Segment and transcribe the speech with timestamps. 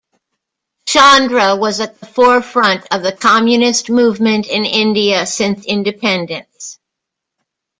[0.87, 6.79] Chandra was at the forefront of the communist movement in India since independence.